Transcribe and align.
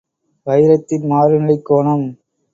வைரத்தின் 0.47 1.05
மாறுநிலைக் 1.05 1.65
கோணம் 1.65 2.05